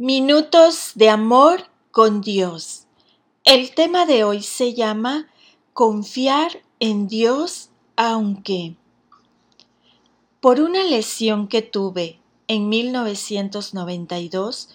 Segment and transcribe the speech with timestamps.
[0.00, 2.86] Minutos de amor con Dios.
[3.42, 5.26] El tema de hoy se llama
[5.72, 8.76] Confiar en Dios aunque.
[10.40, 14.68] Por una lesión que tuve en 1992,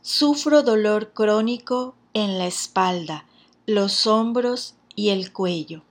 [0.00, 3.26] sufro dolor crónico en la espalda,
[3.66, 5.82] los hombros y el cuello.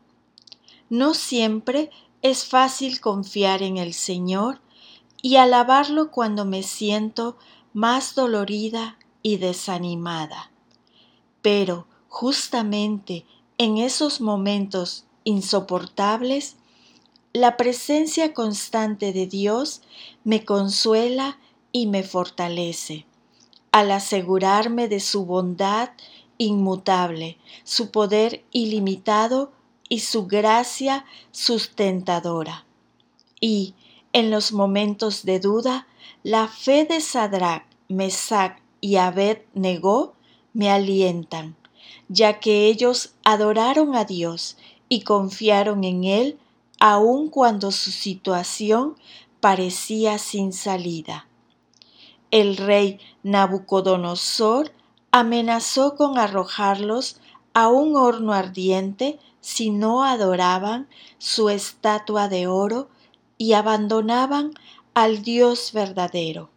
[0.89, 1.91] No siempre
[2.23, 4.59] es fácil confiar en el Señor
[5.21, 7.38] y alabarlo cuando me siento
[7.74, 10.52] más dolorida y desanimada.
[11.41, 13.26] Pero justamente
[13.58, 16.55] en esos momentos insoportables,
[17.34, 19.81] la presencia constante de Dios
[20.23, 21.38] me consuela
[21.72, 23.05] y me fortalece,
[23.72, 25.92] al asegurarme de su bondad
[26.38, 29.52] inmutable, su poder ilimitado
[29.88, 32.66] y su gracia sustentadora.
[33.40, 33.76] Y,
[34.14, 35.88] en los momentos de duda,
[36.23, 37.00] la fe de
[37.91, 40.13] Mesach y Abed negó
[40.54, 41.56] me alientan,
[42.09, 44.58] ya que ellos adoraron a Dios
[44.89, 46.39] y confiaron en Él
[46.80, 48.95] aun cuando su situación
[49.39, 51.28] parecía sin salida.
[52.31, 54.72] El rey Nabucodonosor
[55.12, 57.19] amenazó con arrojarlos
[57.53, 62.89] a un horno ardiente si no adoraban su estatua de oro
[63.38, 64.53] y abandonaban
[64.94, 66.50] al Dios verdadero.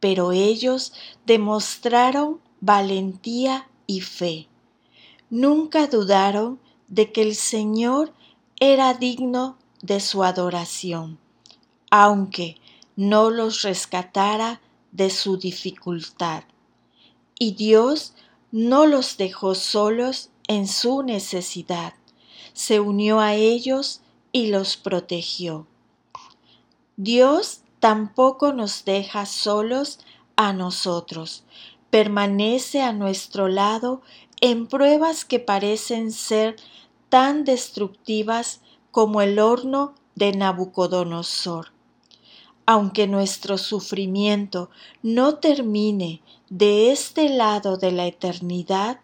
[0.00, 0.92] Pero ellos
[1.26, 4.48] demostraron valentía y fe.
[5.30, 8.12] Nunca dudaron de que el Señor
[8.58, 11.18] era digno de su adoración,
[11.90, 12.56] aunque
[12.96, 14.60] no los rescatara
[14.92, 16.44] de su dificultad.
[17.38, 18.12] Y Dios
[18.52, 21.94] no los dejó solos en su necesidad,
[22.52, 24.00] se unió a ellos
[24.32, 25.66] y los protegió.
[26.96, 29.98] Dios tampoco nos deja solos
[30.36, 31.44] a nosotros,
[31.88, 34.02] permanece a nuestro lado
[34.40, 36.56] en pruebas que parecen ser
[37.08, 38.60] tan destructivas
[38.90, 41.72] como el horno de Nabucodonosor.
[42.66, 44.70] Aunque nuestro sufrimiento
[45.02, 49.00] no termine de este lado de la eternidad,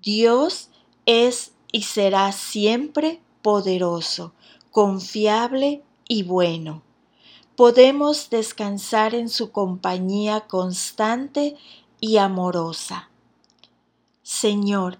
[0.00, 0.70] Dios
[1.04, 4.32] es y será siempre poderoso,
[4.70, 6.82] confiable y bueno
[7.56, 11.56] podemos descansar en su compañía constante
[12.00, 13.08] y amorosa.
[14.22, 14.98] Señor,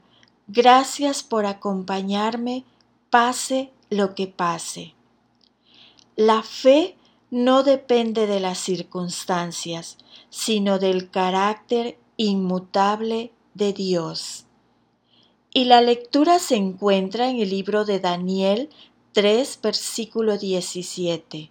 [0.49, 2.65] gracias por acompañarme,
[3.11, 4.95] pase lo que pase.
[6.17, 6.97] La fe
[7.31, 9.99] no depende de las circunstancias,
[10.31, 14.47] sino del carácter inmutable de Dios.
[15.53, 18.71] Y la lectura se encuentra en el libro de Daniel
[19.13, 21.51] 3, versículo 17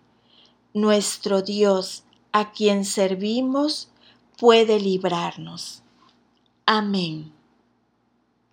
[0.76, 2.04] nuestro Dios,
[2.34, 3.90] a quien servimos,
[4.38, 5.84] puede librarnos.
[6.66, 7.35] Amén.